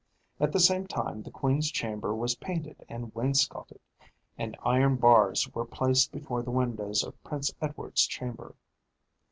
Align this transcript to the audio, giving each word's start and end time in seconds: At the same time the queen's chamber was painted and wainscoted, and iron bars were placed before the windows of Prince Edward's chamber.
At 0.39 0.51
the 0.51 0.59
same 0.59 0.87
time 0.87 1.21
the 1.21 1.29
queen's 1.29 1.69
chamber 1.69 2.15
was 2.15 2.33
painted 2.33 2.83
and 2.89 3.13
wainscoted, 3.13 3.79
and 4.35 4.57
iron 4.65 4.95
bars 4.95 5.53
were 5.53 5.63
placed 5.63 6.11
before 6.11 6.41
the 6.41 6.49
windows 6.49 7.03
of 7.03 7.23
Prince 7.23 7.53
Edward's 7.61 8.07
chamber. 8.07 8.55